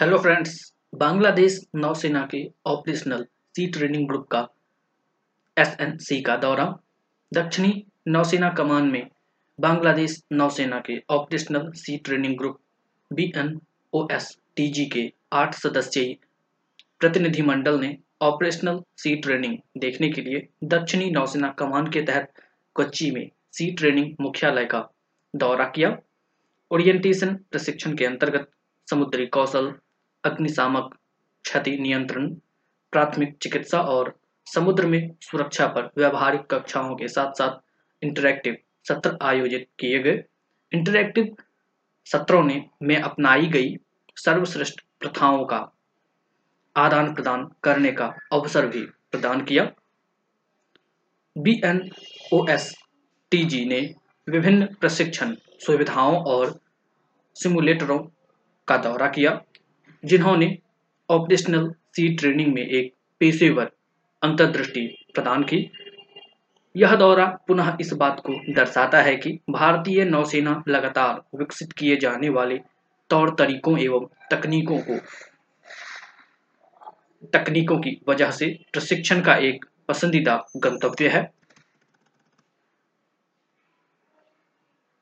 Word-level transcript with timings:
Hello 0.00 0.18
friends 0.18 0.52
Bangladesh 0.94 1.58
नौसेना 1.76 2.20
के 2.30 2.38
operational 2.66 3.24
sea 3.54 3.66
training 3.66 4.06
group 4.08 4.26
का 4.26 4.38
एसएनसी 5.56 6.20
का 6.22 6.36
दौरा 6.36 6.64
दक्षिणी 7.32 7.72
नौसेना 8.08 8.48
कमान 8.58 8.86
में 8.90 9.10
बांग्लादेश 9.58 10.16
नौसेना 10.32 10.78
के 10.86 10.96
operational 11.10 11.70
sea 11.72 11.96
training 11.98 12.36
group 12.38 12.58
BNOS 13.10 14.30
TG 14.56 14.86
के 14.86 15.02
आठ 15.32 15.54
सदस्यीय 15.54 16.14
प्रतिनिधिमंडल 17.00 17.78
ने 17.80 17.96
ऑपरेशनल 18.22 18.80
सी 18.96 19.14
ट्रेनिंग 19.16 19.58
देखने 19.80 20.08
के 20.08 20.22
लिए 20.22 20.46
दक्षिणी 20.76 21.10
नौसेना 21.10 21.48
कमान 21.58 21.90
के 21.90 22.02
तहत 22.02 22.32
कोच्चि 22.76 23.10
में 23.10 23.28
सी 23.52 23.70
ट्रेनिंग 23.72 24.14
मुख्यालय 24.20 24.64
का 24.64 24.82
दौरा 25.34 25.68
किया। 25.76 25.96
ओरिएंटेशन 26.70 27.34
प्रशिक्षण 27.50 27.96
के 27.96 28.06
अंतर्गत 28.06 28.50
समुद्री 28.88 29.26
कौशल 29.26 29.72
अग्निशामक 30.24 30.94
क्षति 31.44 31.76
नियंत्रण, 31.78 32.28
प्राथमिक 32.92 33.36
चिकित्सा 33.42 33.80
और 33.80 34.14
समुद्र 34.46 34.86
में 34.86 35.10
सुरक्षा 35.20 35.66
पर 35.66 35.90
व्यवहारिक 35.96 36.40
कक्षाओं 36.50 36.94
के 36.94 37.08
साथ 37.08 37.32
साथ 37.32 38.04
इंटरैक्टिव 38.04 38.56
सत्र 38.88 39.16
आयोजित 39.22 39.66
किए 39.78 39.98
गए। 39.98 40.22
इंटरैक्टिव 40.72 41.34
सत्रों 42.06 42.42
ने 42.44 42.64
में 42.82 42.96
अपनाई 42.96 43.46
गई 43.46 43.76
सर्वश्रेष्ठ 44.16 44.80
प्रथाओं 45.00 45.44
का 45.44 45.58
आदान 46.76 47.14
प्रदान 47.14 47.48
करने 47.62 47.92
का 47.92 48.12
अवसर 48.32 48.66
भी 48.66 48.82
प्रदान 49.10 49.44
किया। 49.44 49.70
B 51.36 51.60
N 51.64 51.90
O 52.32 52.46
S 52.50 52.72
T 53.30 53.44
G 53.44 53.64
ने 53.64 53.80
विभिन्न 54.28 54.66
प्रशिक्षण 54.80 55.34
सुविधाओं 55.66 56.16
और 56.24 56.58
सिमुलेटरों 57.36 57.98
का 58.68 58.76
दौरा 58.76 59.08
किया। 59.08 59.40
जिन्होंने 60.04 60.58
ऑपरेशनल 61.10 61.74
सी 61.96 62.08
ट्रेनिंग 62.14 62.54
में 62.54 62.62
एक 62.62 62.94
पेशेवर 63.20 63.70
अंतर्दृष्टि 64.22 64.86
प्रदान 65.14 65.42
की। 65.42 65.70
यह 66.76 66.96
दौरा 66.96 67.26
पुनः 67.48 67.76
इस 67.80 67.92
बात 67.92 68.20
को 68.26 68.32
दर्शाता 68.54 69.00
है 69.02 69.16
कि 69.16 69.38
भारतीय 69.50 70.04
नौसेना 70.04 70.62
लगातार 70.68 71.38
विकसित 71.38 71.72
किए 71.72 71.96
जाने 71.96 72.28
वाले 72.28 72.58
तौर 73.10 73.30
तरीकों 73.30 73.78
एवं 73.78 74.06
तकनीकों 74.30 74.78
को, 74.78 74.98
तकनीकों 77.32 77.78
की 77.78 78.00
वजह 78.08 78.30
से 78.30 78.58
प्रशिक्षण 78.72 79.20
का 79.20 79.34
एक 79.34 79.64
पसंदीदा 79.88 80.44
गंतव्य 80.56 81.08
है। 81.08 81.39